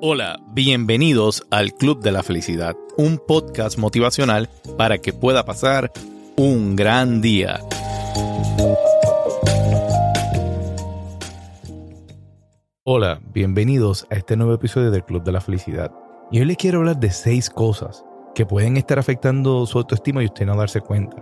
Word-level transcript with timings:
Hola, 0.00 0.38
bienvenidos 0.52 1.44
al 1.50 1.72
Club 1.72 2.00
de 2.00 2.12
la 2.12 2.22
Felicidad, 2.22 2.76
un 2.96 3.18
podcast 3.18 3.78
motivacional 3.78 4.48
para 4.76 4.98
que 4.98 5.12
pueda 5.12 5.44
pasar 5.44 5.90
un 6.36 6.76
gran 6.76 7.20
día. 7.20 7.60
Hola, 12.84 13.20
bienvenidos 13.32 14.06
a 14.10 14.14
este 14.14 14.36
nuevo 14.36 14.54
episodio 14.54 14.90
del 14.90 15.04
Club 15.04 15.24
de 15.24 15.32
la 15.32 15.40
Felicidad. 15.40 15.92
Y 16.30 16.38
hoy 16.38 16.44
les 16.44 16.56
quiero 16.56 16.78
hablar 16.78 16.98
de 17.00 17.10
seis 17.10 17.50
cosas 17.50 18.04
que 18.34 18.46
pueden 18.46 18.76
estar 18.76 18.98
afectando 18.98 19.66
su 19.66 19.78
autoestima 19.78 20.22
y 20.22 20.26
usted 20.26 20.46
no 20.46 20.56
darse 20.56 20.80
cuenta. 20.80 21.16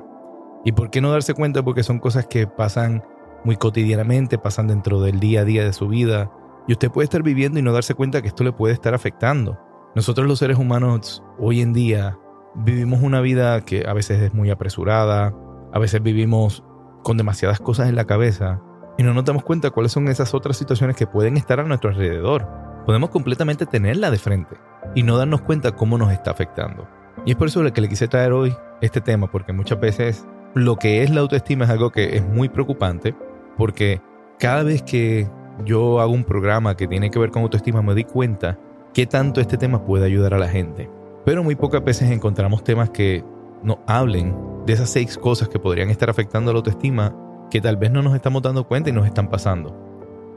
¿Y 0.64 0.73
por 0.73 0.91
qué 0.91 1.01
no 1.01 1.11
darse 1.11 1.33
cuenta? 1.33 1.62
Porque 1.64 1.83
son 1.83 1.98
cosas 1.98 2.27
que 2.27 2.46
pasan 2.46 3.03
muy 3.45 3.57
cotidianamente, 3.57 4.37
pasan 4.37 4.67
dentro 4.67 5.01
del 5.01 5.19
día 5.21 5.41
a 5.41 5.45
día 5.45 5.64
de 5.64 5.73
su 5.73 5.89
vida 5.89 6.30
y 6.67 6.73
usted 6.73 6.91
puede 6.91 7.05
estar 7.05 7.23
viviendo 7.23 7.59
y 7.59 7.62
no 7.62 7.73
darse 7.73 7.95
cuenta 7.95 8.23
que 8.23 8.29
esto 8.29 8.45
le 8.45 8.52
puede 8.52 8.74
estar 8.74 8.95
afectando. 8.95 9.59
Nosotros 9.95 10.27
los 10.27 10.38
seres 10.38 10.59
humanos 10.59 11.23
hoy 11.38 11.61
en 11.61 11.73
día 11.73 12.19
vivimos 12.55 13.01
una 13.02 13.20
vida 13.20 13.61
que 13.62 13.87
a 13.87 13.93
veces 13.93 14.20
es 14.20 14.34
muy 14.34 14.51
apresurada, 14.51 15.34
a 15.73 15.79
veces 15.79 16.02
vivimos 16.02 16.65
con 17.02 17.16
demasiadas 17.16 17.60
cosas 17.60 17.88
en 17.88 17.97
la 17.97 18.05
cabeza 18.05 18.60
y 18.98 19.02
no 19.02 19.15
nos 19.15 19.24
damos 19.24 19.45
cuenta 19.45 19.71
cuáles 19.71 19.93
son 19.93 20.09
esas 20.09 20.34
otras 20.34 20.57
situaciones 20.57 20.97
que 20.97 21.07
pueden 21.07 21.37
estar 21.37 21.60
a 21.60 21.65
nuestro 21.65 21.91
alrededor. 21.91 22.47
Podemos 22.87 23.10
completamente 23.10 23.66
tenerla 23.66 24.10
de 24.10 24.19
frente 24.19 24.57
y 24.95 25.02
no 25.02 25.19
darnos 25.19 25.43
cuenta 25.43 25.73
cómo 25.73 25.98
nos 25.98 26.12
está 26.12 26.30
afectando. 26.30 26.88
Y 27.24 27.33
es 27.33 27.37
por 27.37 27.48
eso 27.48 27.62
que 27.73 27.80
le 27.80 27.88
quise 27.88 28.09
traer 28.09 28.33
hoy 28.33 28.55
este 28.80 29.01
tema, 29.01 29.30
porque 29.30 29.52
muchas 29.52 29.80
veces 29.80 30.27
lo 30.55 30.77
que 30.77 31.02
es 31.02 31.10
la 31.10 31.21
autoestima 31.21 31.65
es 31.65 31.71
algo 31.71 31.91
que 31.91 32.16
es 32.16 32.27
muy 32.27 32.48
preocupante, 32.48 33.15
porque 33.57 34.01
cada 34.38 34.62
vez 34.62 34.83
que 34.83 35.29
yo 35.65 36.01
hago 36.01 36.12
un 36.12 36.24
programa 36.24 36.77
que 36.77 36.87
tiene 36.87 37.10
que 37.10 37.19
ver 37.19 37.30
con 37.30 37.42
autoestima, 37.42 37.83
me 37.83 37.95
di 37.95 38.05
cuenta 38.05 38.59
qué 38.92 39.07
tanto 39.07 39.40
este 39.40 39.57
tema 39.57 39.85
puede 39.85 40.07
ayudar 40.07 40.35
a 40.35 40.38
la 40.38 40.49
gente. 40.49 40.90
Pero 41.24 41.43
muy 41.43 41.57
pocas 41.57 41.82
veces 41.82 42.10
encontramos 42.10 42.62
temas 42.62 42.90
que 42.90 43.24
nos 43.62 43.79
hablen 43.87 44.34
de 44.66 44.73
esas 44.73 44.90
seis 44.90 45.16
cosas 45.18 45.49
que 45.49 45.59
podrían 45.59 45.90
estar 45.90 46.10
afectando 46.10 46.52
la 46.52 46.59
autoestima 46.59 47.15
que 47.51 47.60
tal 47.60 47.77
vez 47.77 47.90
no 47.90 48.02
nos 48.02 48.15
estamos 48.15 48.43
dando 48.43 48.66
cuenta 48.66 48.90
y 48.90 48.93
nos 48.93 49.07
están 49.07 49.29
pasando. 49.29 49.74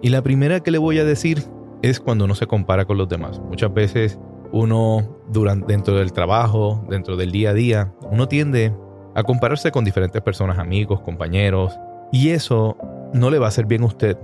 Y 0.02 0.09
la 0.09 0.22
primera 0.22 0.62
que 0.62 0.72
le 0.72 0.78
voy 0.78 1.00
a 1.00 1.06
decir 1.06 1.44
es 1.81 2.00
cuando 2.00 2.25
uno 2.25 2.36
se 2.36 2.47
compara 2.47 2.86
con 2.86 2.97
los 2.97 3.09
demás. 3.09 3.40
Muchas 3.40 3.73
veces 3.73 4.20
uno 4.52 5.17
durante, 5.30 5.67
dentro 5.67 5.95
del 5.95 6.12
trabajo, 6.12 6.84
dentro 6.90 7.16
del 7.17 7.31
día 7.31 7.52
a 7.52 7.53
día, 7.53 7.94
uno 8.12 8.28
tiende 8.28 8.73
a 9.16 9.23
compararse 9.23 9.72
con 9.72 9.86
diferentes 9.86 10.22
personas, 10.22 10.58
amigos, 10.59 11.02
compañeros, 11.02 11.78
y 12.12 12.30
eso 12.30 12.78
no 13.14 13.30
le 13.30 13.40
va 13.40 13.45
a 13.45 13.50
hacer 13.50 13.66
bien 13.66 13.84
a 13.84 13.88
usted 13.88 14.17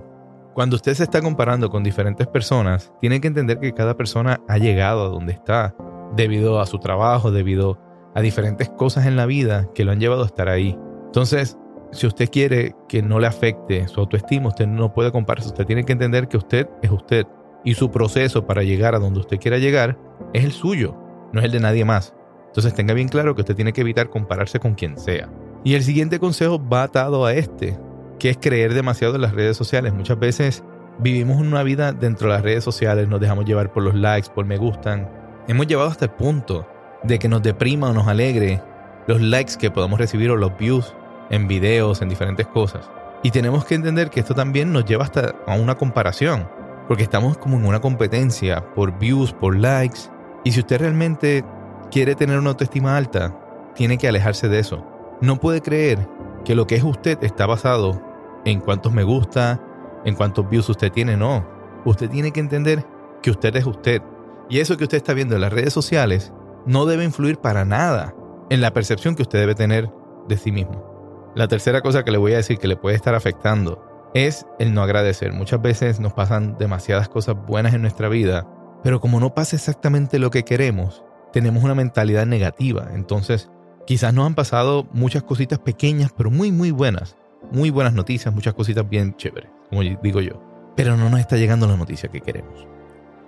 cuando 0.56 0.78
usted 0.78 0.94
se 0.94 1.04
está 1.04 1.22
comparando 1.22 1.70
con 1.70 1.84
diferentes 1.84 2.28
personas, 2.28 2.94
tiene 3.02 3.20
que 3.20 3.28
entender 3.28 3.60
que 3.60 3.74
cada 3.74 3.98
persona 3.98 4.40
ha 4.48 4.58
llegado 4.58 5.04
a 5.04 5.10
donde 5.10 5.34
está 5.34 5.76
debido 6.16 6.62
a 6.62 6.66
su 6.66 6.80
trabajo, 6.80 7.30
debido 7.30 7.78
a 8.16 8.22
diferentes 8.22 8.70
cosas 8.70 9.06
en 9.06 9.18
la 9.18 9.26
vida 9.26 9.68
que 9.76 9.84
lo 9.84 9.92
han 9.92 10.00
llevado 10.00 10.24
a 10.24 10.28
estar 10.28 10.48
ahí. 10.48 10.80
Entonces, 11.08 11.58
si 11.92 12.08
usted 12.08 12.30
quiere 12.30 12.74
que 12.88 13.02
no 13.02 13.20
le 13.20 13.28
afecte 13.28 13.86
su 13.90 14.00
autoestima, 14.00 14.48
usted 14.48 14.66
no 14.66 14.94
puede 14.94 15.12
compararse. 15.12 15.50
Usted 15.50 15.66
tiene 15.66 15.84
que 15.84 15.92
entender 15.92 16.30
que 16.30 16.38
usted 16.38 16.70
es 16.82 16.90
usted 16.90 17.28
y 17.66 17.74
su 17.74 17.92
proceso 17.92 18.48
para 18.48 18.64
llegar 18.64 18.96
a 18.96 19.00
donde 19.00 19.20
usted 19.20 19.40
quiera 19.40 19.58
llegar 19.58 20.00
es 20.34 20.46
el 20.46 20.54
suyo, 20.54 20.96
no 21.34 21.42
es 21.42 21.48
el 21.48 21.52
de 21.52 21.60
nadie 21.60 21.84
más. 21.84 22.16
Entonces 22.48 22.74
tenga 22.74 22.94
bien 22.94 23.10
claro 23.10 23.36
que 23.36 23.42
usted 23.42 23.58
tiene 23.58 23.74
que 23.74 23.82
evitar 23.82 24.10
compararse 24.10 24.62
con 24.62 24.76
quien 24.76 24.98
sea. 24.98 25.30
Y 25.66 25.74
el 25.74 25.84
siguiente 25.84 26.18
consejo 26.18 26.66
va 26.66 26.84
atado 26.84 27.26
a 27.26 27.34
este 27.34 27.78
que 28.20 28.30
es 28.30 28.38
creer 28.38 28.74
demasiado 28.74 29.16
en 29.16 29.22
las 29.22 29.34
redes 29.34 29.58
sociales. 29.58 29.94
Muchas 29.94 30.20
veces 30.20 30.64
vivimos 31.00 31.38
una 31.38 31.64
vida 31.64 31.92
dentro 31.92 32.28
de 32.28 32.36
las 32.36 32.44
redes 32.44 32.64
sociales, 32.64 33.08
nos 33.08 33.20
dejamos 33.20 33.46
llevar 33.46 33.72
por 33.72 33.84
los 33.84 33.96
likes, 33.96 34.30
por 34.34 34.46
me 34.46 34.58
gustan. 34.58 35.10
Hemos 35.48 35.68
llevado 35.68 35.90
hasta 35.90 36.06
el 36.06 36.12
punto 36.12 36.68
de 37.04 37.20
que 37.20 37.28
nos 37.28 37.42
deprima 37.42 37.90
o 37.90 37.94
nos 37.94 38.08
alegre 38.08 38.62
los 39.08 39.22
likes 39.22 39.54
que 39.60 39.72
podamos 39.72 40.00
recibir 40.00 40.32
o 40.32 40.36
los 40.36 40.58
views 40.58 40.96
en 41.30 41.48
videos, 41.48 42.02
en 42.02 42.10
diferentes 42.10 42.48
cosas. 42.48 42.90
Y 43.24 43.32
tenemos 43.32 43.66
que 43.66 43.76
entender 43.76 44.10
que 44.10 44.20
esto 44.20 44.34
también 44.34 44.72
nos 44.72 44.86
lleva 44.86 45.04
hasta 45.04 45.36
a 45.48 45.56
una 45.56 45.76
comparación, 45.76 46.48
porque 46.88 47.04
estamos 47.04 47.38
como 47.38 47.58
en 47.58 47.66
una 47.66 47.82
competencia 47.82 48.64
por 48.74 48.98
views, 48.98 49.34
por 49.34 49.56
likes. 49.56 50.00
Y 50.44 50.52
si 50.52 50.60
usted 50.60 50.80
realmente 50.80 51.44
quiere 51.92 52.16
tener 52.16 52.38
una 52.38 52.52
autoestima 52.52 52.96
alta, 52.96 53.36
tiene 53.76 53.98
que 53.98 54.08
alejarse 54.08 54.48
de 54.48 54.60
eso. 54.60 54.86
No 55.22 55.40
puede 55.40 55.62
creer 55.62 56.08
que 56.44 56.56
lo 56.56 56.68
que 56.68 56.76
es 56.76 56.84
usted 56.84 57.18
está 57.24 57.46
basado 57.46 58.02
en 58.46 58.60
cuántos 58.60 58.94
me 58.94 59.04
gusta, 59.04 59.62
en 60.06 60.16
cuántos 60.16 60.50
views 60.50 60.70
usted 60.70 60.92
tiene, 60.92 61.18
no. 61.18 61.46
Usted 61.86 62.10
tiene 62.10 62.32
que 62.32 62.40
entender 62.40 62.86
que 63.22 63.32
usted 63.32 63.56
es 63.56 63.66
usted. 63.66 64.02
Y 64.50 64.60
eso 64.60 64.78
que 64.78 64.84
usted 64.84 64.98
está 64.98 65.14
viendo 65.14 65.36
en 65.36 65.42
las 65.42 65.54
redes 65.54 65.74
sociales 65.74 66.32
no 66.66 66.86
debe 66.86 67.04
influir 67.04 67.38
para 67.38 67.66
nada 67.66 68.16
en 68.50 68.62
la 68.62 68.72
percepción 68.72 69.16
que 69.16 69.24
usted 69.24 69.40
debe 69.40 69.56
tener 69.56 69.92
de 70.28 70.38
sí 70.38 70.52
mismo. 70.52 71.32
La 71.36 71.48
tercera 71.48 71.82
cosa 71.82 72.04
que 72.04 72.12
le 72.12 72.18
voy 72.18 72.34
a 72.34 72.38
decir 72.38 72.58
que 72.58 72.68
le 72.68 72.78
puede 72.78 72.96
estar 72.96 73.16
afectando 73.16 73.84
es 74.14 74.46
el 74.60 74.74
no 74.74 74.82
agradecer. 74.82 75.34
Muchas 75.34 75.62
veces 75.62 76.00
nos 76.00 76.14
pasan 76.14 76.58
demasiadas 76.58 77.10
cosas 77.10 77.36
buenas 77.46 77.74
en 77.74 77.82
nuestra 77.82 78.08
vida, 78.08 78.48
pero 78.84 79.02
como 79.02 79.20
no 79.20 79.34
pasa 79.34 79.56
exactamente 79.56 80.20
lo 80.20 80.30
que 80.30 80.44
queremos, 80.44 81.04
tenemos 81.34 81.64
una 81.64 81.76
mentalidad 81.76 82.26
negativa. 82.26 82.90
Entonces 82.94 83.50
Quizás 83.86 84.16
nos 84.16 84.26
han 84.26 84.34
pasado 84.34 84.88
muchas 84.94 85.22
cositas 85.22 85.60
pequeñas, 85.60 86.12
pero 86.16 86.32
muy, 86.32 86.52
muy 86.52 86.72
buenas. 86.72 87.16
Muy 87.52 87.70
buenas 87.70 87.94
noticias, 87.94 88.34
muchas 88.34 88.54
cositas 88.54 88.88
bien 88.90 89.16
chéveres, 89.16 89.50
como 89.70 89.82
digo 89.82 90.22
yo. 90.22 90.42
Pero 90.76 90.98
no 90.98 91.10
nos 91.10 91.20
está 91.20 91.38
llegando 91.38 91.68
la 91.68 91.78
noticia 91.78 92.10
que 92.10 92.22
queremos. 92.22 92.68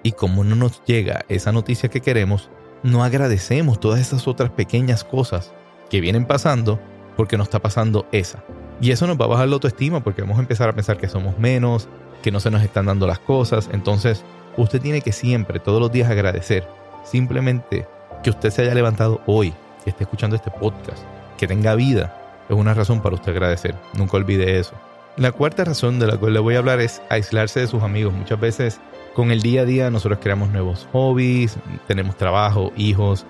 Y 0.03 0.11
como 0.11 0.43
no 0.43 0.55
nos 0.55 0.83
llega 0.85 1.23
esa 1.29 1.51
noticia 1.51 1.89
que 1.89 2.01
queremos, 2.01 2.49
no 2.83 3.03
agradecemos 3.03 3.79
todas 3.79 3.99
esas 3.99 4.27
otras 4.27 4.49
pequeñas 4.51 5.03
cosas 5.03 5.53
que 5.89 6.01
vienen 6.01 6.25
pasando 6.25 6.79
porque 7.15 7.37
nos 7.37 7.47
está 7.47 7.59
pasando 7.59 8.07
esa. 8.11 8.43
Y 8.81 8.91
eso 8.91 9.07
nos 9.07 9.19
va 9.19 9.25
a 9.25 9.29
bajar 9.29 9.47
la 9.47 9.55
autoestima 9.55 10.03
porque 10.03 10.21
vamos 10.21 10.37
a 10.37 10.41
empezar 10.41 10.69
a 10.69 10.73
pensar 10.73 10.97
que 10.97 11.07
somos 11.07 11.37
menos, 11.39 11.87
que 12.21 12.31
no 12.31 12.39
se 12.39 12.51
nos 12.51 12.63
están 12.63 12.85
dando 12.85 13.07
las 13.07 13.19
cosas. 13.19 13.69
Entonces, 13.71 14.23
usted 14.57 14.81
tiene 14.81 15.01
que 15.01 15.11
siempre, 15.11 15.59
todos 15.59 15.79
los 15.79 15.91
días 15.91 16.09
agradecer. 16.09 16.67
Simplemente 17.03 17.87
que 18.23 18.29
usted 18.29 18.51
se 18.51 18.63
haya 18.63 18.75
levantado 18.75 19.21
hoy, 19.25 19.53
que 19.83 19.91
esté 19.91 20.03
escuchando 20.03 20.35
este 20.35 20.51
podcast, 20.51 21.03
que 21.37 21.47
tenga 21.47 21.75
vida, 21.75 22.26
es 22.49 22.55
una 22.55 22.73
razón 22.73 23.01
para 23.01 23.15
usted 23.15 23.31
agradecer. 23.31 23.75
Nunca 23.93 24.17
olvide 24.17 24.59
eso. 24.59 24.73
La 25.17 25.31
cuarta 25.31 25.65
razón 25.65 25.99
de 25.99 26.07
la 26.07 26.17
cual 26.17 26.33
le 26.33 26.39
voy 26.39 26.55
a 26.55 26.59
hablar 26.59 26.79
es 26.79 27.01
aislarse 27.09 27.59
de 27.59 27.67
sus 27.67 27.81
amigos. 27.83 28.13
Muchas 28.13 28.39
veces 28.39 28.79
con 29.15 29.31
el 29.31 29.41
día 29.41 29.61
a 29.61 29.65
día 29.65 29.89
nosotros 29.89 30.19
creamos 30.21 30.49
nuevos 30.49 30.87
hobbies, 30.91 31.57
tenemos 31.87 32.15
trabajo, 32.17 32.71
hijos, 32.77 33.25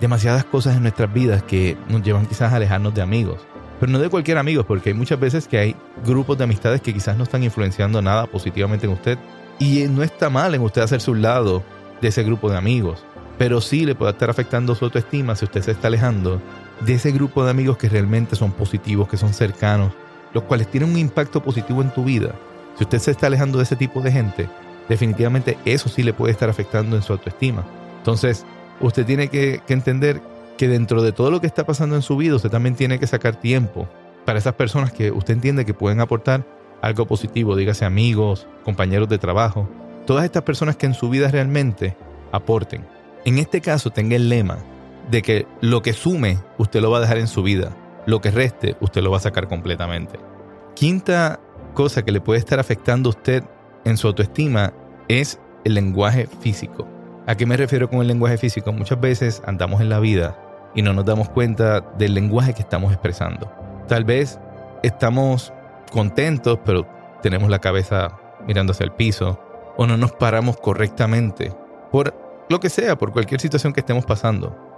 demasiadas 0.00 0.44
cosas 0.44 0.76
en 0.76 0.82
nuestras 0.82 1.12
vidas 1.12 1.42
que 1.42 1.76
nos 1.88 2.02
llevan 2.02 2.26
quizás 2.26 2.52
a 2.52 2.56
alejarnos 2.56 2.94
de 2.94 3.02
amigos. 3.02 3.40
Pero 3.80 3.90
no 3.90 3.98
de 3.98 4.08
cualquier 4.08 4.38
amigo, 4.38 4.62
porque 4.64 4.90
hay 4.90 4.94
muchas 4.94 5.18
veces 5.18 5.48
que 5.48 5.58
hay 5.58 5.76
grupos 6.06 6.38
de 6.38 6.44
amistades 6.44 6.80
que 6.80 6.94
quizás 6.94 7.16
no 7.16 7.24
están 7.24 7.42
influenciando 7.42 8.00
nada 8.00 8.26
positivamente 8.26 8.86
en 8.86 8.92
usted. 8.92 9.18
Y 9.58 9.82
no 9.88 10.04
está 10.04 10.30
mal 10.30 10.54
en 10.54 10.62
usted 10.62 10.82
hacerse 10.82 11.10
un 11.10 11.22
lado 11.22 11.64
de 12.00 12.08
ese 12.08 12.22
grupo 12.22 12.48
de 12.48 12.56
amigos 12.56 13.04
pero 13.38 13.60
sí 13.60 13.84
le 13.84 13.96
puede 13.96 14.12
estar 14.12 14.30
afectando 14.30 14.74
su 14.76 14.84
autoestima 14.84 15.34
si 15.34 15.44
usted 15.44 15.62
se 15.62 15.72
está 15.72 15.88
alejando 15.88 16.40
de 16.80 16.94
ese 16.94 17.12
grupo 17.12 17.44
de 17.44 17.50
amigos 17.50 17.76
que 17.76 17.88
realmente 17.88 18.36
son 18.36 18.52
positivos, 18.52 19.08
que 19.08 19.16
son 19.16 19.32
cercanos, 19.32 19.92
los 20.32 20.44
cuales 20.44 20.68
tienen 20.68 20.90
un 20.90 20.98
impacto 20.98 21.42
positivo 21.42 21.82
en 21.82 21.90
tu 21.90 22.04
vida. 22.04 22.34
Si 22.76 22.84
usted 22.84 22.98
se 22.98 23.10
está 23.10 23.26
alejando 23.26 23.58
de 23.58 23.64
ese 23.64 23.76
tipo 23.76 24.00
de 24.00 24.12
gente, 24.12 24.48
definitivamente 24.88 25.58
eso 25.64 25.88
sí 25.88 26.02
le 26.02 26.14
puede 26.14 26.32
estar 26.32 26.48
afectando 26.48 26.96
en 26.96 27.02
su 27.02 27.12
autoestima. 27.12 27.64
Entonces, 27.98 28.44
usted 28.80 29.06
tiene 29.06 29.28
que, 29.28 29.60
que 29.66 29.74
entender 29.74 30.22
que 30.56 30.68
dentro 30.68 31.02
de 31.02 31.12
todo 31.12 31.30
lo 31.30 31.40
que 31.40 31.46
está 31.46 31.64
pasando 31.64 31.96
en 31.96 32.02
su 32.02 32.16
vida, 32.16 32.36
usted 32.36 32.50
también 32.50 32.74
tiene 32.74 32.98
que 32.98 33.06
sacar 33.06 33.36
tiempo 33.36 33.88
para 34.24 34.38
esas 34.38 34.54
personas 34.54 34.92
que 34.92 35.10
usted 35.10 35.34
entiende 35.34 35.64
que 35.64 35.74
pueden 35.74 36.00
aportar 36.00 36.44
algo 36.80 37.06
positivo, 37.06 37.56
dígase 37.56 37.84
amigos, 37.84 38.46
compañeros 38.64 39.08
de 39.08 39.18
trabajo, 39.18 39.68
todas 40.06 40.24
estas 40.24 40.42
personas 40.42 40.76
que 40.76 40.86
en 40.86 40.94
su 40.94 41.08
vida 41.08 41.28
realmente 41.28 41.96
aporten. 42.32 42.84
En 43.24 43.38
este 43.38 43.60
caso, 43.60 43.90
tenga 43.90 44.16
el 44.16 44.28
lema 44.28 44.58
de 45.10 45.22
que 45.22 45.46
lo 45.60 45.82
que 45.82 45.92
sume, 45.92 46.38
usted 46.58 46.80
lo 46.80 46.90
va 46.90 46.98
a 46.98 47.00
dejar 47.00 47.18
en 47.18 47.28
su 47.28 47.42
vida. 47.42 47.76
Lo 48.06 48.20
que 48.20 48.30
reste, 48.30 48.76
usted 48.80 49.02
lo 49.02 49.10
va 49.10 49.18
a 49.18 49.20
sacar 49.20 49.48
completamente. 49.48 50.18
Quinta 50.74 51.40
cosa 51.74 52.02
que 52.04 52.12
le 52.12 52.20
puede 52.20 52.38
estar 52.38 52.58
afectando 52.58 53.08
a 53.08 53.10
usted 53.10 53.44
en 53.84 53.96
su 53.96 54.06
autoestima 54.08 54.72
es 55.08 55.38
el 55.64 55.74
lenguaje 55.74 56.26
físico. 56.40 56.88
¿A 57.26 57.36
qué 57.36 57.46
me 57.46 57.56
refiero 57.56 57.88
con 57.88 58.00
el 58.00 58.08
lenguaje 58.08 58.36
físico? 58.38 58.72
Muchas 58.72 59.00
veces 59.00 59.42
andamos 59.46 59.80
en 59.80 59.88
la 59.88 60.00
vida 60.00 60.36
y 60.74 60.82
no 60.82 60.92
nos 60.92 61.04
damos 61.04 61.28
cuenta 61.28 61.80
del 61.98 62.14
lenguaje 62.14 62.54
que 62.54 62.62
estamos 62.62 62.92
expresando. 62.92 63.52
Tal 63.86 64.04
vez 64.04 64.40
estamos 64.82 65.52
contentos, 65.92 66.58
pero 66.64 66.86
tenemos 67.22 67.48
la 67.50 67.60
cabeza 67.60 68.18
mirando 68.46 68.72
hacia 68.72 68.84
el 68.84 68.92
piso 68.92 69.38
o 69.76 69.86
no 69.86 69.96
nos 69.96 70.12
paramos 70.12 70.56
correctamente 70.56 71.54
por 71.90 72.14
lo 72.48 72.58
que 72.58 72.70
sea, 72.70 72.96
por 72.96 73.12
cualquier 73.12 73.40
situación 73.40 73.72
que 73.72 73.80
estemos 73.80 74.04
pasando. 74.04 74.71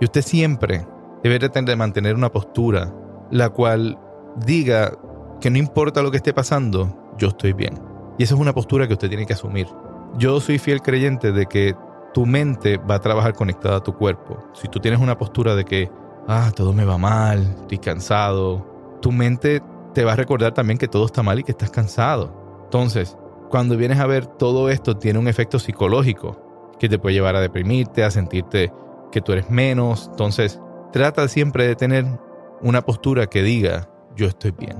Y 0.00 0.04
usted 0.04 0.22
siempre 0.22 0.86
debe 1.22 1.38
de 1.38 1.76
mantener 1.76 2.14
una 2.14 2.30
postura 2.30 2.92
la 3.30 3.50
cual 3.50 3.98
diga 4.44 4.92
que 5.40 5.50
no 5.50 5.58
importa 5.58 6.02
lo 6.02 6.10
que 6.10 6.16
esté 6.16 6.32
pasando, 6.32 7.14
yo 7.18 7.28
estoy 7.28 7.52
bien. 7.52 7.80
Y 8.18 8.24
esa 8.24 8.34
es 8.34 8.40
una 8.40 8.52
postura 8.52 8.86
que 8.86 8.94
usted 8.94 9.08
tiene 9.08 9.26
que 9.26 9.34
asumir. 9.34 9.66
yo 10.18 10.40
soy 10.40 10.58
fiel 10.58 10.82
creyente 10.82 11.30
de 11.30 11.46
que 11.46 11.74
tu 12.12 12.26
mente 12.26 12.78
va 12.78 12.96
a 12.96 13.00
trabajar 13.00 13.34
conectada 13.34 13.76
a 13.76 13.82
tu 13.82 13.94
cuerpo. 13.94 14.38
Si 14.54 14.66
tú 14.66 14.80
tienes 14.80 15.00
una 15.00 15.16
postura 15.16 15.54
de 15.54 15.64
que, 15.64 15.90
ah, 16.26 16.50
todo 16.54 16.72
me 16.72 16.84
va 16.84 16.98
mal, 16.98 17.42
estoy 17.60 17.78
cansado, 17.78 18.66
tu 19.00 19.12
mente 19.12 19.62
te 19.94 20.04
va 20.04 20.12
a 20.12 20.16
recordar 20.16 20.52
también 20.52 20.78
que 20.78 20.88
todo 20.88 21.06
está 21.06 21.22
mal 21.22 21.38
y 21.38 21.44
que 21.44 21.52
estás 21.52 21.70
cansado. 21.70 22.62
Entonces, 22.64 23.16
cuando 23.48 23.76
vienes 23.76 24.00
a 24.00 24.06
ver 24.06 24.26
todo 24.26 24.68
esto, 24.68 24.96
tiene 24.96 25.18
un 25.18 25.28
efecto 25.28 25.58
psicológico 25.58 26.72
que 26.78 26.88
te 26.88 26.98
puede 26.98 27.14
llevar 27.14 27.36
a 27.36 27.40
deprimirte, 27.40 28.04
a 28.04 28.10
sentirte 28.10 28.72
que 29.10 29.20
tú 29.20 29.32
eres 29.32 29.50
menos. 29.50 30.08
Entonces, 30.10 30.60
trata 30.92 31.28
siempre 31.28 31.66
de 31.66 31.76
tener 31.76 32.06
una 32.62 32.82
postura 32.82 33.26
que 33.26 33.42
diga, 33.42 33.88
yo 34.16 34.26
estoy 34.26 34.52
bien. 34.52 34.76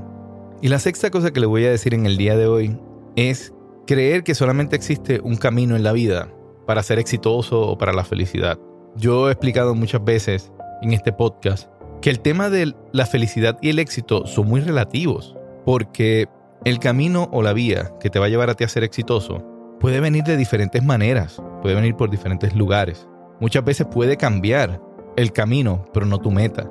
Y 0.61 0.69
la 0.69 0.79
sexta 0.79 1.11
cosa 1.11 1.33
que 1.33 1.41
le 1.41 1.47
voy 1.47 1.65
a 1.65 1.71
decir 1.71 1.95
en 1.95 2.07
el 2.07 2.17
día 2.17 2.37
de 2.37 2.47
hoy 2.47 2.79
es 3.17 3.55
creer 3.87 4.23
que 4.23 4.35
solamente 4.35 4.77
existe 4.77 5.21
un 5.21 5.37
camino 5.37 5.77
en 5.77 5.83
la 5.83 5.93
vida 5.93 6.29
para 6.67 6.83
ser 6.83 6.99
exitoso 6.99 7.61
o 7.61 7.79
para 7.79 7.93
la 7.93 8.05
felicidad. 8.05 8.59
Yo 8.97 9.29
he 9.29 9.33
explicado 9.33 9.75
muchas 9.75 10.05
veces 10.05 10.53
en 10.83 10.93
este 10.93 11.13
podcast 11.13 11.69
que 12.01 12.11
el 12.11 12.21
tema 12.21 12.51
de 12.51 12.75
la 12.93 13.07
felicidad 13.07 13.59
y 13.61 13.71
el 13.71 13.79
éxito 13.79 14.27
son 14.27 14.49
muy 14.49 14.61
relativos, 14.61 15.37
porque 15.65 16.29
el 16.65 16.79
camino 16.79 17.29
o 17.33 17.43
la 17.43 17.53
vía 17.53 17.93
que 18.01 18.11
te 18.11 18.19
va 18.19 18.27
a 18.27 18.29
llevar 18.29 18.51
a 18.51 18.55
ti 18.55 18.65
a 18.65 18.69
ser 18.69 18.85
exitoso 18.85 19.45
puede 19.81 20.01
venir 20.01 20.25
de 20.25 20.37
diferentes 20.37 20.85
maneras, 20.85 21.43
puede 21.63 21.75
venir 21.75 21.97
por 21.97 22.11
diferentes 22.11 22.55
lugares. 22.55 23.09
Muchas 23.41 23.65
veces 23.65 23.87
puede 23.91 24.17
cambiar 24.17 24.81
el 25.17 25.33
camino, 25.33 25.85
pero 25.93 26.07
no 26.07 26.19
tu 26.19 26.31
meta. 26.31 26.71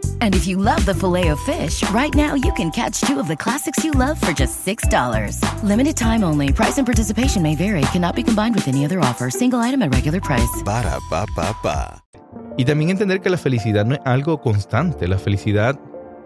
And 0.21 0.35
if 0.35 0.45
you 0.45 0.57
love 0.57 0.85
the 0.85 0.93
filet 0.93 1.29
of 1.29 1.39
fish, 1.39 1.83
right 1.89 2.13
now 2.13 2.35
you 2.35 2.53
can 2.53 2.69
catch 2.69 3.01
two 3.01 3.19
of 3.19 3.27
the 3.27 3.35
classics 3.35 3.83
you 3.83 3.91
love 3.91 4.21
for 4.21 4.31
just 4.31 4.63
$6. 4.63 5.63
Limited 5.63 5.97
time 5.97 6.23
only. 6.23 6.53
Price 6.53 6.77
and 6.77 6.85
participation 6.85 7.41
may 7.41 7.55
vary. 7.55 7.81
Cannot 7.91 8.15
be 8.15 8.21
combined 8.21 8.53
with 8.53 8.67
any 8.67 8.85
other 8.85 8.99
offer. 8.99 9.31
Single 9.31 9.59
item 9.59 9.81
at 9.81 9.91
regular 9.91 10.21
price. 10.21 10.61
Ba 10.63 10.83
da 10.83 11.25
ba. 11.63 12.03
Y 12.55 12.65
también 12.65 12.91
entender 12.91 13.19
que 13.19 13.31
la 13.31 13.37
felicidad 13.37 13.83
no 13.83 13.95
es 13.95 14.01
algo 14.05 14.39
constante. 14.41 15.07
La 15.07 15.17
felicidad, 15.17 15.79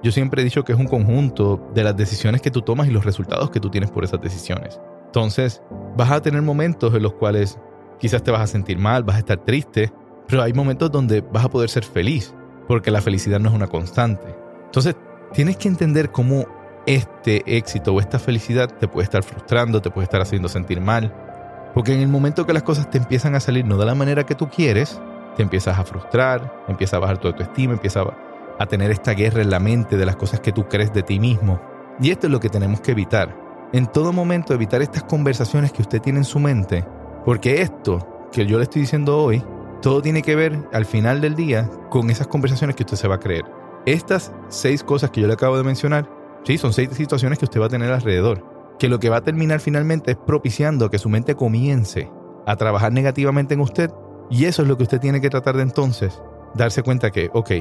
yo 0.04 0.12
siempre 0.12 0.42
he 0.42 0.44
dicho 0.44 0.66
que 0.66 0.74
es 0.74 0.80
un 0.80 0.88
conjunto 0.88 1.72
de 1.74 1.86
las 1.86 1.96
decisiones 1.96 2.42
que 2.42 2.52
tú 2.52 2.62
tomas 2.64 2.88
y 2.90 2.92
los 2.92 3.06
resultados 3.06 3.50
que 3.50 3.62
tú 3.62 3.70
tienes 3.70 3.92
por 3.92 4.04
esas 4.04 4.20
decisiones. 4.20 4.78
Entonces, 5.06 5.62
vas 5.96 6.12
a 6.12 6.22
tener 6.22 6.42
momentos 6.42 6.94
en 6.94 7.02
los 7.02 7.14
cuales 7.14 7.58
quizás 7.98 8.22
te 8.22 8.32
vas 8.32 8.42
a 8.42 8.48
sentir 8.48 8.78
mal, 8.78 9.04
vas 9.04 9.16
a 9.16 9.20
estar 9.20 9.38
triste, 9.38 9.94
pero 10.28 10.44
hay 10.44 10.52
momentos 10.52 10.92
donde 10.92 11.22
vas 11.22 11.46
a 11.46 11.50
poder 11.50 11.70
ser 11.70 11.86
feliz 11.86 12.36
porque 12.68 12.92
la 12.92 13.02
felicidad 13.02 13.40
no 13.40 13.50
es 13.50 13.56
una 13.56 13.68
constante. 13.68 14.36
Entonces, 14.66 14.96
tienes 15.34 15.58
que 15.58 15.68
entender 15.68 16.12
cómo 16.12 16.46
este 16.86 17.44
éxito 17.58 17.94
o 17.94 18.00
esta 18.00 18.20
felicidad 18.20 18.70
te 18.70 18.88
puede 18.88 19.06
estar 19.06 19.24
frustrando, 19.24 19.82
te 19.82 19.90
puede 19.90 20.06
estar 20.06 20.22
haciendo 20.22 20.48
sentir 20.48 20.82
mal, 20.82 21.14
porque 21.74 21.94
en 21.94 22.02
el 22.02 22.08
momento 22.08 22.46
que 22.46 22.54
las 22.54 22.64
cosas 22.64 22.90
te 22.90 22.98
empiezan 22.98 23.36
a 23.36 23.40
salir 23.40 23.66
no 23.66 23.78
de 23.78 23.86
la 23.86 23.96
manera 23.96 24.26
que 24.26 24.36
tú 24.36 24.50
quieres, 24.50 25.00
te 25.36 25.44
empiezas 25.44 25.78
a 25.78 25.84
frustrar, 25.84 26.64
empieza 26.68 26.98
a 26.98 27.00
bajar 27.00 27.18
tu 27.18 27.28
autoestima, 27.28 27.74
empieza 27.74 28.04
a 28.58 28.66
tener 28.66 28.92
esta 28.92 29.14
guerra 29.14 29.42
en 29.42 29.50
la 29.50 29.60
mente 29.60 29.98
de 29.98 30.06
las 30.06 30.16
cosas 30.16 30.40
que 30.40 30.52
tú 30.52 30.68
crees 30.70 30.94
de 30.94 31.04
ti 31.04 31.20
mismo. 31.20 31.60
Y 32.00 32.12
esto 32.12 32.28
es 32.28 32.32
lo 32.32 32.40
que 32.40 32.50
tenemos 32.50 32.80
que 32.80 32.92
evitar. 32.92 33.36
En 33.74 33.88
todo 33.88 34.14
momento 34.14 34.54
evitar 34.54 34.82
estas 34.82 35.04
conversaciones 35.04 35.74
que 35.74 35.82
usted 35.82 36.02
tiene 36.02 36.20
en 36.20 36.26
su 36.26 36.40
mente, 36.40 36.86
porque 37.26 37.62
esto 37.62 38.30
que 38.32 38.46
yo 38.46 38.58
le 38.58 38.64
estoy 38.64 38.84
diciendo 38.84 39.18
hoy 39.18 39.44
todo 39.86 40.02
tiene 40.02 40.24
que 40.24 40.36
ver 40.36 40.68
al 40.74 40.84
final 40.84 41.22
del 41.22 41.36
día 41.36 41.70
con 41.92 42.10
esas 42.10 42.26
conversaciones 42.26 42.76
que 42.76 42.82
usted 42.82 42.98
se 42.98 43.08
va 43.08 43.16
a 43.16 43.20
creer. 43.20 43.46
Estas 43.86 44.34
seis 44.50 44.84
cosas 44.84 45.12
que 45.12 45.22
yo 45.22 45.28
le 45.28 45.34
acabo 45.34 45.58
de 45.58 45.64
mencionar, 45.64 46.10
sí, 46.44 46.58
son 46.58 46.74
seis 46.74 46.90
situaciones 46.94 47.38
que 47.38 47.46
usted 47.46 47.62
va 47.62 47.68
a 47.68 47.70
tener 47.70 47.92
alrededor. 47.92 48.44
Que 48.80 48.90
lo 48.90 49.00
que 49.00 49.10
va 49.10 49.18
a 49.18 49.24
terminar 49.24 49.60
finalmente 49.60 50.10
es 50.10 50.18
propiciando 50.18 50.90
que 50.90 50.98
su 50.98 51.08
mente 51.08 51.36
comience 51.36 52.10
a 52.48 52.56
trabajar 52.56 52.94
negativamente 52.94 53.54
en 53.54 53.60
usted. 53.60 53.92
Y 54.32 54.46
eso 54.46 54.64
es 54.64 54.68
lo 54.68 54.76
que 54.76 54.82
usted 54.82 55.00
tiene 55.00 55.22
que 55.22 55.30
tratar 55.30 55.56
de 55.56 55.62
entonces 55.62 56.20
darse 56.56 56.82
cuenta 56.82 57.12
que, 57.12 57.30
ok, 57.32 57.52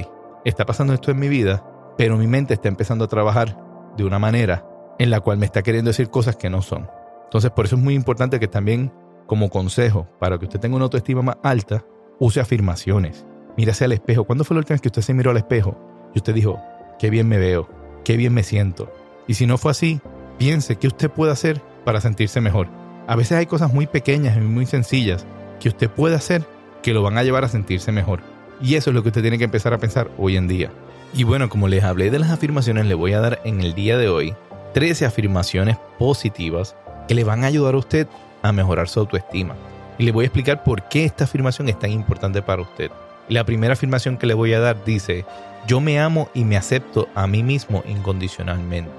está 0.45 0.65
pasando 0.65 0.95
esto 0.95 1.11
en 1.11 1.19
mi 1.19 1.29
vida, 1.29 1.63
pero 1.95 2.17
mi 2.17 2.25
mente 2.25 2.55
está 2.55 2.69
empezando 2.69 3.05
a 3.05 3.07
trabajar 3.07 3.55
de 3.97 4.03
una 4.03 4.17
manera 4.17 4.67
en 4.97 5.11
la 5.11 5.19
cual 5.19 5.37
me 5.37 5.45
está 5.45 5.61
queriendo 5.61 5.89
decir 5.89 6.09
cosas 6.09 6.37
que 6.37 6.49
no 6.49 6.63
son. 6.63 6.89
Entonces, 7.25 7.51
por 7.51 7.65
eso 7.65 7.75
es 7.75 7.83
muy 7.83 7.93
importante 7.93 8.39
que 8.39 8.47
también, 8.47 8.91
como 9.27 9.51
consejo, 9.51 10.07
para 10.19 10.39
que 10.39 10.45
usted 10.45 10.59
tenga 10.59 10.75
una 10.75 10.85
autoestima 10.85 11.21
más 11.21 11.37
alta, 11.43 11.85
use 12.19 12.39
afirmaciones. 12.39 13.25
Mírase 13.57 13.85
al 13.85 13.91
espejo. 13.91 14.25
¿Cuándo 14.25 14.43
fue 14.43 14.55
la 14.55 14.59
última 14.59 14.75
vez 14.75 14.81
que 14.81 14.89
usted 14.89 15.01
se 15.01 15.13
miró 15.13 15.31
al 15.31 15.37
espejo 15.37 15.77
y 16.13 16.19
usted 16.19 16.33
dijo, 16.33 16.59
qué 16.99 17.09
bien 17.09 17.27
me 17.27 17.37
veo, 17.37 17.69
qué 18.03 18.17
bien 18.17 18.33
me 18.33 18.43
siento? 18.43 18.91
Y 19.27 19.35
si 19.35 19.45
no 19.45 19.57
fue 19.57 19.71
así, 19.71 20.01
piense 20.37 20.75
qué 20.75 20.87
usted 20.87 21.09
puede 21.09 21.31
hacer 21.31 21.61
para 21.83 22.01
sentirse 22.01 22.41
mejor. 22.41 22.67
A 23.07 23.15
veces 23.15 23.37
hay 23.37 23.45
cosas 23.45 23.73
muy 23.73 23.87
pequeñas 23.87 24.37
y 24.37 24.41
muy 24.41 24.65
sencillas 24.65 25.25
que 25.59 25.69
usted 25.69 25.89
puede 25.89 26.15
hacer 26.15 26.43
que 26.81 26.93
lo 26.93 27.01
van 27.01 27.17
a 27.17 27.23
llevar 27.23 27.43
a 27.43 27.49
sentirse 27.49 27.91
mejor. 27.91 28.21
Y 28.61 28.75
eso 28.75 28.89
es 28.89 28.93
lo 28.93 29.03
que 29.03 29.09
usted 29.09 29.21
tiene 29.21 29.37
que 29.37 29.43
empezar 29.43 29.73
a 29.73 29.77
pensar 29.77 30.11
hoy 30.17 30.37
en 30.37 30.47
día. 30.47 30.71
Y 31.13 31.23
bueno, 31.23 31.49
como 31.49 31.67
les 31.67 31.83
hablé 31.83 32.11
de 32.11 32.19
las 32.19 32.31
afirmaciones, 32.31 32.85
le 32.85 32.93
voy 32.93 33.13
a 33.13 33.19
dar 33.19 33.41
en 33.43 33.61
el 33.61 33.73
día 33.73 33.97
de 33.97 34.09
hoy 34.09 34.35
13 34.73 35.05
afirmaciones 35.05 35.77
positivas 35.97 36.75
que 37.07 37.15
le 37.15 37.23
van 37.23 37.43
a 37.43 37.47
ayudar 37.47 37.75
a 37.75 37.77
usted 37.77 38.07
a 38.41 38.51
mejorar 38.51 38.89
su 38.89 38.99
autoestima. 38.99 39.55
Y 39.97 40.03
le 40.03 40.11
voy 40.11 40.23
a 40.23 40.27
explicar 40.27 40.63
por 40.63 40.87
qué 40.89 41.05
esta 41.05 41.23
afirmación 41.23 41.69
es 41.69 41.79
tan 41.79 41.91
importante 41.91 42.41
para 42.41 42.61
usted. 42.61 42.91
La 43.29 43.43
primera 43.43 43.73
afirmación 43.73 44.17
que 44.17 44.27
le 44.27 44.33
voy 44.33 44.53
a 44.53 44.59
dar 44.59 44.83
dice, 44.83 45.25
yo 45.67 45.79
me 45.79 45.99
amo 45.99 46.29
y 46.33 46.43
me 46.43 46.57
acepto 46.57 47.09
a 47.15 47.25
mí 47.27 47.43
mismo 47.43 47.83
incondicionalmente. 47.87 48.91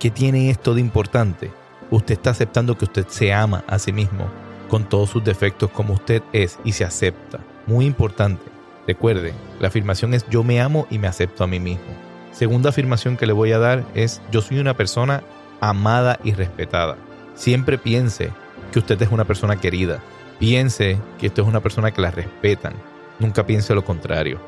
¿Qué 0.00 0.10
tiene 0.10 0.50
esto 0.50 0.74
de 0.74 0.80
importante? 0.80 1.50
Usted 1.90 2.14
está 2.14 2.30
aceptando 2.30 2.76
que 2.76 2.86
usted 2.86 3.06
se 3.08 3.32
ama 3.32 3.64
a 3.66 3.78
sí 3.78 3.92
mismo, 3.92 4.28
con 4.68 4.88
todos 4.88 5.10
sus 5.10 5.24
defectos 5.24 5.70
como 5.70 5.94
usted 5.94 6.22
es 6.32 6.58
y 6.64 6.72
se 6.72 6.84
acepta. 6.84 7.40
Muy 7.66 7.86
importante. 7.86 8.42
Recuerde, 8.86 9.34
la 9.60 9.68
afirmación 9.68 10.14
es 10.14 10.26
yo 10.28 10.42
me 10.42 10.60
amo 10.60 10.86
y 10.90 10.98
me 10.98 11.08
acepto 11.08 11.44
a 11.44 11.46
mí 11.46 11.60
mismo. 11.60 11.86
Segunda 12.32 12.70
afirmación 12.70 13.16
que 13.16 13.26
le 13.26 13.32
voy 13.32 13.52
a 13.52 13.58
dar 13.58 13.84
es 13.94 14.22
yo 14.32 14.40
soy 14.40 14.58
una 14.58 14.74
persona 14.74 15.22
amada 15.60 16.18
y 16.24 16.32
respetada. 16.32 16.96
Siempre 17.34 17.78
piense 17.78 18.30
que 18.72 18.78
usted 18.78 19.00
es 19.02 19.10
una 19.10 19.24
persona 19.24 19.56
querida, 19.56 20.00
Piense 20.38 20.98
que 21.18 21.26
esto 21.26 21.42
es 21.42 21.48
una 21.48 21.60
persona 21.60 21.90
que 21.90 22.00
la 22.00 22.12
respetan. 22.12 22.74
Nunca 23.18 23.44
piense 23.44 23.74
lo 23.74 23.84
contrario. 23.84 24.38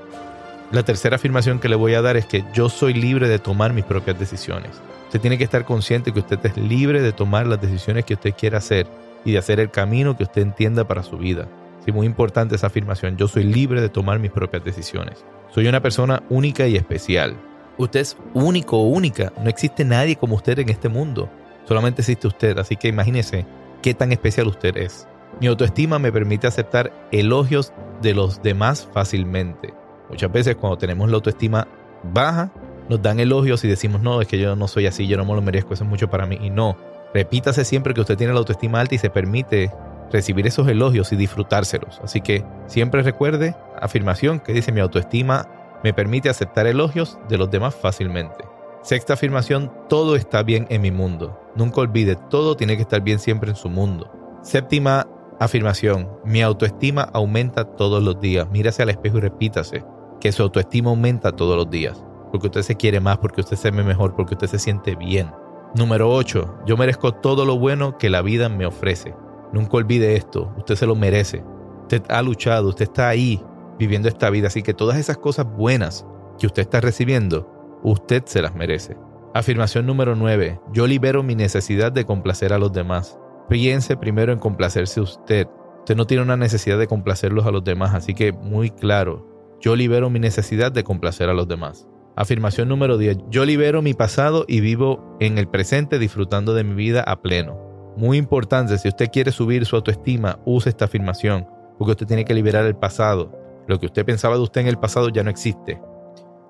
La 0.70 0.84
tercera 0.84 1.16
afirmación 1.16 1.58
que 1.58 1.68
le 1.68 1.74
voy 1.74 1.94
a 1.94 2.02
dar 2.02 2.16
es 2.16 2.26
que 2.26 2.44
yo 2.54 2.68
soy 2.68 2.94
libre 2.94 3.28
de 3.28 3.40
tomar 3.40 3.72
mis 3.72 3.84
propias 3.84 4.16
decisiones. 4.16 4.80
Usted 5.06 5.20
tiene 5.20 5.36
que 5.36 5.42
estar 5.42 5.64
consciente 5.64 6.12
que 6.12 6.20
usted 6.20 6.38
es 6.46 6.56
libre 6.56 7.02
de 7.02 7.10
tomar 7.10 7.46
las 7.48 7.60
decisiones 7.60 8.04
que 8.04 8.14
usted 8.14 8.34
quiera 8.38 8.58
hacer 8.58 8.86
y 9.24 9.32
de 9.32 9.38
hacer 9.38 9.58
el 9.58 9.72
camino 9.72 10.16
que 10.16 10.22
usted 10.22 10.42
entienda 10.42 10.86
para 10.86 11.02
su 11.02 11.18
vida. 11.18 11.48
Sí, 11.84 11.90
muy 11.90 12.06
importante 12.06 12.54
esa 12.54 12.68
afirmación. 12.68 13.16
Yo 13.16 13.26
soy 13.26 13.42
libre 13.42 13.80
de 13.80 13.88
tomar 13.88 14.20
mis 14.20 14.30
propias 14.30 14.62
decisiones. 14.62 15.24
Soy 15.52 15.66
una 15.66 15.82
persona 15.82 16.22
única 16.28 16.68
y 16.68 16.76
especial. 16.76 17.34
Usted 17.78 17.98
es 17.98 18.16
único 18.34 18.78
o 18.78 18.86
única. 18.86 19.32
No 19.42 19.50
existe 19.50 19.84
nadie 19.84 20.14
como 20.14 20.36
usted 20.36 20.60
en 20.60 20.68
este 20.68 20.88
mundo. 20.88 21.28
Solamente 21.66 22.02
existe 22.02 22.28
usted. 22.28 22.58
Así 22.58 22.76
que 22.76 22.86
imagínese 22.86 23.44
qué 23.82 23.94
tan 23.94 24.12
especial 24.12 24.46
usted 24.46 24.76
es. 24.76 25.06
Mi 25.40 25.46
autoestima 25.46 25.98
me 25.98 26.12
permite 26.12 26.46
aceptar 26.46 26.92
elogios 27.12 27.72
de 28.02 28.14
los 28.14 28.42
demás 28.42 28.88
fácilmente. 28.92 29.72
Muchas 30.08 30.32
veces 30.32 30.56
cuando 30.56 30.78
tenemos 30.78 31.08
la 31.08 31.16
autoestima 31.16 31.68
baja, 32.02 32.50
nos 32.88 33.00
dan 33.00 33.20
elogios 33.20 33.64
y 33.64 33.68
decimos, 33.68 34.00
no, 34.00 34.20
es 34.20 34.26
que 34.26 34.38
yo 34.38 34.56
no 34.56 34.66
soy 34.66 34.86
así, 34.86 35.06
yo 35.06 35.16
no 35.16 35.24
me 35.24 35.34
lo 35.34 35.42
merezco, 35.42 35.74
eso 35.74 35.84
es 35.84 35.90
mucho 35.90 36.10
para 36.10 36.26
mí. 36.26 36.38
Y 36.40 36.50
no, 36.50 36.76
repítase 37.14 37.64
siempre 37.64 37.94
que 37.94 38.00
usted 38.00 38.16
tiene 38.16 38.32
la 38.32 38.40
autoestima 38.40 38.80
alta 38.80 38.96
y 38.96 38.98
se 38.98 39.10
permite 39.10 39.70
recibir 40.10 40.46
esos 40.46 40.66
elogios 40.68 41.12
y 41.12 41.16
disfrutárselos. 41.16 42.00
Así 42.02 42.20
que 42.20 42.44
siempre 42.66 43.02
recuerde, 43.02 43.54
afirmación 43.80 44.40
que 44.40 44.52
dice 44.52 44.72
mi 44.72 44.80
autoestima 44.80 45.48
me 45.84 45.94
permite 45.94 46.28
aceptar 46.28 46.66
elogios 46.66 47.18
de 47.28 47.38
los 47.38 47.50
demás 47.50 47.74
fácilmente. 47.74 48.44
Sexta 48.82 49.12
afirmación, 49.12 49.70
todo 49.90 50.16
está 50.16 50.42
bien 50.42 50.66
en 50.70 50.80
mi 50.80 50.90
mundo. 50.90 51.38
Nunca 51.54 51.82
olvide, 51.82 52.16
todo 52.16 52.56
tiene 52.56 52.76
que 52.76 52.82
estar 52.82 53.02
bien 53.02 53.18
siempre 53.18 53.50
en 53.50 53.56
su 53.56 53.68
mundo. 53.68 54.10
Séptima 54.42 55.06
afirmación, 55.38 56.08
mi 56.24 56.40
autoestima 56.40 57.02
aumenta 57.12 57.64
todos 57.64 58.02
los 58.02 58.18
días. 58.20 58.48
Mírase 58.50 58.82
al 58.82 58.88
espejo 58.88 59.18
y 59.18 59.20
repítase 59.20 59.84
que 60.18 60.32
su 60.32 60.42
autoestima 60.42 60.88
aumenta 60.88 61.32
todos 61.32 61.58
los 61.58 61.68
días. 61.68 62.02
Porque 62.30 62.46
usted 62.46 62.62
se 62.62 62.76
quiere 62.76 63.00
más, 63.00 63.18
porque 63.18 63.42
usted 63.42 63.56
se 63.56 63.70
ve 63.70 63.82
mejor, 63.82 64.14
porque 64.16 64.34
usted 64.34 64.46
se 64.46 64.58
siente 64.58 64.96
bien. 64.96 65.30
Número 65.74 66.10
8. 66.10 66.60
Yo 66.64 66.78
merezco 66.78 67.12
todo 67.12 67.44
lo 67.44 67.58
bueno 67.58 67.98
que 67.98 68.08
la 68.08 68.22
vida 68.22 68.48
me 68.48 68.64
ofrece. 68.64 69.14
Nunca 69.52 69.76
olvide 69.76 70.16
esto, 70.16 70.54
usted 70.56 70.76
se 70.76 70.86
lo 70.86 70.94
merece. 70.94 71.44
Usted 71.82 72.02
ha 72.08 72.22
luchado, 72.22 72.70
usted 72.70 72.84
está 72.84 73.08
ahí 73.08 73.44
viviendo 73.78 74.08
esta 74.08 74.30
vida, 74.30 74.46
así 74.46 74.62
que 74.62 74.72
todas 74.72 74.96
esas 74.96 75.18
cosas 75.18 75.46
buenas 75.46 76.06
que 76.38 76.46
usted 76.46 76.62
está 76.62 76.80
recibiendo, 76.80 77.59
usted 77.82 78.24
se 78.26 78.42
las 78.42 78.54
merece. 78.54 78.96
Afirmación 79.34 79.86
número 79.86 80.16
9. 80.16 80.60
Yo 80.72 80.86
libero 80.86 81.22
mi 81.22 81.34
necesidad 81.34 81.92
de 81.92 82.04
complacer 82.04 82.52
a 82.52 82.58
los 82.58 82.72
demás. 82.72 83.18
Piense 83.48 83.96
primero 83.96 84.32
en 84.32 84.38
complacerse 84.38 85.00
usted. 85.00 85.46
Usted 85.78 85.96
no 85.96 86.06
tiene 86.06 86.22
una 86.22 86.36
necesidad 86.36 86.78
de 86.78 86.86
complacerlos 86.86 87.46
a 87.46 87.50
los 87.50 87.64
demás, 87.64 87.94
así 87.94 88.14
que 88.14 88.32
muy 88.32 88.70
claro, 88.70 89.26
yo 89.60 89.76
libero 89.76 90.08
mi 90.08 90.18
necesidad 90.18 90.72
de 90.72 90.84
complacer 90.84 91.28
a 91.28 91.34
los 91.34 91.46
demás. 91.46 91.86
Afirmación 92.16 92.68
número 92.68 92.98
10. 92.98 93.18
Yo 93.30 93.44
libero 93.44 93.82
mi 93.82 93.94
pasado 93.94 94.44
y 94.48 94.60
vivo 94.60 95.16
en 95.20 95.38
el 95.38 95.48
presente 95.48 95.98
disfrutando 95.98 96.54
de 96.54 96.64
mi 96.64 96.74
vida 96.74 97.02
a 97.02 97.22
pleno. 97.22 97.58
Muy 97.96 98.18
importante, 98.18 98.78
si 98.78 98.88
usted 98.88 99.10
quiere 99.12 99.32
subir 99.32 99.66
su 99.66 99.76
autoestima, 99.76 100.38
use 100.44 100.70
esta 100.70 100.86
afirmación, 100.86 101.46
porque 101.78 101.92
usted 101.92 102.06
tiene 102.06 102.24
que 102.24 102.34
liberar 102.34 102.64
el 102.66 102.76
pasado. 102.76 103.32
Lo 103.68 103.78
que 103.78 103.86
usted 103.86 104.04
pensaba 104.04 104.36
de 104.36 104.42
usted 104.42 104.62
en 104.62 104.68
el 104.68 104.78
pasado 104.78 105.08
ya 105.08 105.22
no 105.22 105.30
existe. 105.30 105.80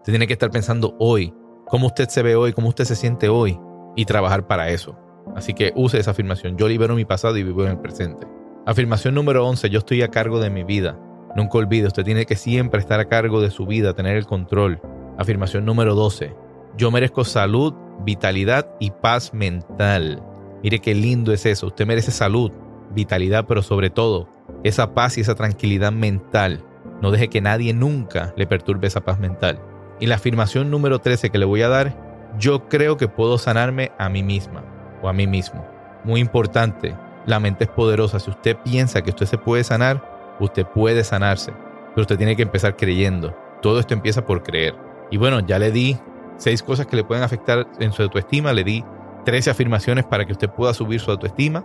Usted 0.00 0.14
tiene 0.14 0.26
que 0.26 0.32
estar 0.32 0.50
pensando 0.50 0.96
hoy, 0.98 1.34
cómo 1.66 1.88
usted 1.88 2.08
se 2.08 2.22
ve 2.22 2.34
hoy, 2.34 2.54
cómo 2.54 2.68
usted 2.68 2.84
se 2.84 2.96
siente 2.96 3.28
hoy 3.28 3.60
y 3.96 4.06
trabajar 4.06 4.46
para 4.46 4.70
eso. 4.70 4.96
Así 5.36 5.52
que 5.52 5.74
use 5.76 5.98
esa 5.98 6.12
afirmación. 6.12 6.56
Yo 6.56 6.68
libero 6.68 6.94
mi 6.94 7.04
pasado 7.04 7.36
y 7.36 7.42
vivo 7.42 7.64
en 7.64 7.72
el 7.72 7.78
presente. 7.78 8.26
Afirmación 8.64 9.14
número 9.14 9.46
11. 9.46 9.68
Yo 9.68 9.80
estoy 9.80 10.00
a 10.00 10.08
cargo 10.08 10.40
de 10.40 10.48
mi 10.48 10.64
vida. 10.64 10.98
Nunca 11.36 11.58
olvide, 11.58 11.86
usted 11.86 12.02
tiene 12.02 12.24
que 12.24 12.34
siempre 12.34 12.80
estar 12.80 12.98
a 12.98 13.08
cargo 13.08 13.42
de 13.42 13.50
su 13.50 13.66
vida, 13.66 13.92
tener 13.92 14.16
el 14.16 14.24
control. 14.24 14.80
Afirmación 15.18 15.66
número 15.66 15.94
12. 15.94 16.34
Yo 16.78 16.90
merezco 16.90 17.24
salud, 17.24 17.74
vitalidad 18.02 18.74
y 18.80 18.92
paz 18.92 19.34
mental. 19.34 20.22
Mire 20.62 20.78
qué 20.78 20.94
lindo 20.94 21.30
es 21.34 21.44
eso. 21.44 21.66
Usted 21.66 21.86
merece 21.86 22.10
salud, 22.10 22.52
vitalidad, 22.94 23.44
pero 23.46 23.60
sobre 23.60 23.90
todo 23.90 24.30
esa 24.64 24.94
paz 24.94 25.18
y 25.18 25.20
esa 25.20 25.34
tranquilidad 25.34 25.92
mental. 25.92 26.64
No 27.02 27.10
deje 27.10 27.28
que 27.28 27.42
nadie 27.42 27.74
nunca 27.74 28.32
le 28.38 28.46
perturbe 28.46 28.86
esa 28.86 29.02
paz 29.02 29.20
mental. 29.20 29.60
Y 30.00 30.06
la 30.06 30.16
afirmación 30.16 30.70
número 30.70 30.98
13 30.98 31.30
que 31.30 31.38
le 31.38 31.44
voy 31.44 31.62
a 31.62 31.68
dar, 31.68 31.94
yo 32.38 32.68
creo 32.68 32.96
que 32.96 33.06
puedo 33.06 33.38
sanarme 33.38 33.92
a 33.98 34.08
mí 34.08 34.22
misma 34.22 34.64
o 35.02 35.08
a 35.08 35.12
mí 35.12 35.26
mismo. 35.26 35.64
Muy 36.04 36.20
importante, 36.20 36.96
la 37.26 37.38
mente 37.38 37.64
es 37.64 37.70
poderosa. 37.70 38.18
Si 38.18 38.30
usted 38.30 38.56
piensa 38.64 39.02
que 39.02 39.10
usted 39.10 39.26
se 39.26 39.38
puede 39.38 39.62
sanar, 39.62 40.36
usted 40.40 40.66
puede 40.66 41.04
sanarse. 41.04 41.52
Pero 41.94 42.02
usted 42.02 42.16
tiene 42.16 42.34
que 42.34 42.42
empezar 42.42 42.76
creyendo. 42.76 43.36
Todo 43.60 43.78
esto 43.78 43.92
empieza 43.92 44.24
por 44.24 44.42
creer. 44.42 44.74
Y 45.10 45.18
bueno, 45.18 45.40
ya 45.40 45.58
le 45.58 45.70
di 45.70 45.98
seis 46.38 46.62
cosas 46.62 46.86
que 46.86 46.96
le 46.96 47.04
pueden 47.04 47.22
afectar 47.22 47.66
en 47.78 47.92
su 47.92 48.02
autoestima. 48.02 48.54
Le 48.54 48.64
di 48.64 48.84
13 49.26 49.50
afirmaciones 49.50 50.04
para 50.06 50.24
que 50.24 50.32
usted 50.32 50.48
pueda 50.48 50.72
subir 50.72 51.00
su 51.00 51.10
autoestima. 51.10 51.64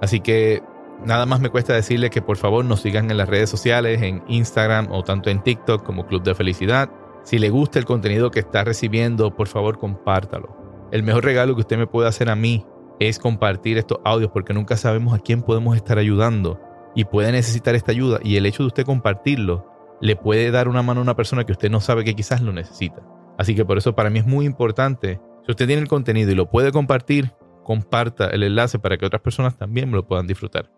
Así 0.00 0.20
que 0.20 0.62
nada 1.04 1.26
más 1.26 1.40
me 1.40 1.50
cuesta 1.50 1.74
decirle 1.74 2.08
que 2.08 2.22
por 2.22 2.38
favor 2.38 2.64
nos 2.64 2.80
sigan 2.80 3.10
en 3.10 3.18
las 3.18 3.28
redes 3.28 3.50
sociales, 3.50 4.00
en 4.00 4.22
Instagram 4.28 4.88
o 4.90 5.02
tanto 5.02 5.28
en 5.28 5.42
TikTok 5.42 5.82
como 5.84 6.06
Club 6.06 6.22
de 6.22 6.34
Felicidad. 6.34 6.88
Si 7.26 7.40
le 7.40 7.50
gusta 7.50 7.80
el 7.80 7.84
contenido 7.84 8.30
que 8.30 8.38
está 8.38 8.62
recibiendo, 8.62 9.34
por 9.34 9.48
favor 9.48 9.78
compártalo. 9.78 10.88
El 10.92 11.02
mejor 11.02 11.24
regalo 11.24 11.56
que 11.56 11.62
usted 11.62 11.76
me 11.76 11.88
puede 11.88 12.06
hacer 12.06 12.30
a 12.30 12.36
mí 12.36 12.64
es 13.00 13.18
compartir 13.18 13.78
estos 13.78 13.98
audios 14.04 14.30
porque 14.30 14.54
nunca 14.54 14.76
sabemos 14.76 15.12
a 15.12 15.18
quién 15.18 15.42
podemos 15.42 15.74
estar 15.74 15.98
ayudando 15.98 16.60
y 16.94 17.04
puede 17.04 17.32
necesitar 17.32 17.74
esta 17.74 17.90
ayuda 17.90 18.20
y 18.22 18.36
el 18.36 18.46
hecho 18.46 18.62
de 18.62 18.68
usted 18.68 18.84
compartirlo 18.84 19.68
le 20.00 20.14
puede 20.14 20.52
dar 20.52 20.68
una 20.68 20.84
mano 20.84 21.00
a 21.00 21.02
una 21.02 21.16
persona 21.16 21.42
que 21.42 21.50
usted 21.50 21.68
no 21.68 21.80
sabe 21.80 22.04
que 22.04 22.14
quizás 22.14 22.42
lo 22.42 22.52
necesita. 22.52 23.02
Así 23.38 23.56
que 23.56 23.64
por 23.64 23.76
eso 23.76 23.96
para 23.96 24.08
mí 24.08 24.20
es 24.20 24.26
muy 24.26 24.46
importante, 24.46 25.20
si 25.44 25.50
usted 25.50 25.66
tiene 25.66 25.82
el 25.82 25.88
contenido 25.88 26.30
y 26.30 26.36
lo 26.36 26.48
puede 26.48 26.70
compartir, 26.70 27.32
comparta 27.64 28.28
el 28.28 28.44
enlace 28.44 28.78
para 28.78 28.98
que 28.98 29.04
otras 29.04 29.22
personas 29.22 29.58
también 29.58 29.90
lo 29.90 30.06
puedan 30.06 30.28
disfrutar. 30.28 30.70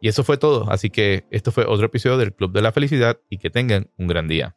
Y 0.00 0.08
eso 0.08 0.24
fue 0.24 0.38
todo, 0.38 0.70
así 0.70 0.88
que 0.88 1.26
esto 1.30 1.52
fue 1.52 1.66
otro 1.66 1.84
episodio 1.84 2.16
del 2.16 2.32
Club 2.32 2.50
de 2.52 2.62
la 2.62 2.72
Felicidad 2.72 3.20
y 3.28 3.36
que 3.36 3.50
tengan 3.50 3.90
un 3.98 4.06
gran 4.06 4.26
día. 4.26 4.56